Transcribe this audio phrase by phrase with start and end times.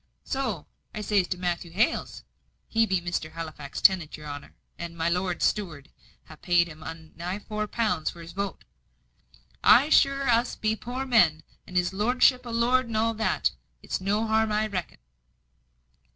[0.23, 2.23] So, as I zays to Matthew Hales
[2.67, 3.33] (he be Mr.
[3.33, 5.89] Halifax's tenant, your honour, and my lord's steward
[6.27, 8.63] ha' paid 'un nigh four pound for his vote),
[9.63, 13.51] I sure us be poor men, and his lordship a lord and all that
[13.83, 14.97] it's no harm, I reckon."